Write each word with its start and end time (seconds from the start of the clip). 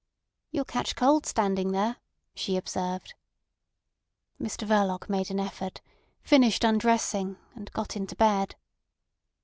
"You'll 0.49 0.65
catch 0.65 0.95
cold 0.95 1.27
standing 1.27 1.73
there," 1.73 1.97
she 2.33 2.57
observed. 2.57 3.13
Mr 4.41 4.65
Verloc 4.67 5.07
made 5.09 5.29
an 5.29 5.39
effort, 5.39 5.79
finished 6.23 6.63
undressing, 6.63 7.37
and 7.55 7.71
got 7.71 7.95
into 7.95 8.15
bed. 8.15 8.55